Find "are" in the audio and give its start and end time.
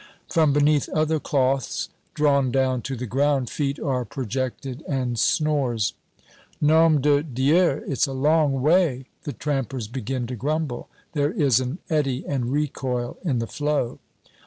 3.79-4.03